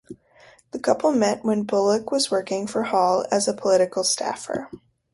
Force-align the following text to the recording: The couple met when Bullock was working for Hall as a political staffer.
The 0.71 0.79
couple 0.79 1.11
met 1.11 1.43
when 1.45 1.61
Bullock 1.61 2.09
was 2.11 2.31
working 2.31 2.65
for 2.65 2.81
Hall 2.85 3.23
as 3.31 3.47
a 3.47 3.53
political 3.53 4.03
staffer. 4.03 4.67